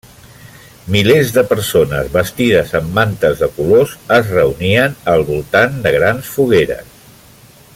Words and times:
Milers 0.93 1.33
de 1.35 1.41
persones, 1.51 2.07
vestides 2.15 2.73
amb 2.79 2.97
mantes 2.99 3.43
de 3.43 3.49
colors, 3.59 3.93
es 4.17 4.33
reunien 4.39 4.97
al 5.15 5.27
voltant 5.29 5.77
de 5.85 5.93
grans 5.99 6.33
fogueres. 6.39 7.01